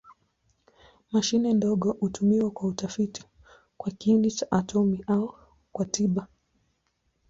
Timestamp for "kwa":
2.51-2.67, 3.77-3.91, 5.71-5.85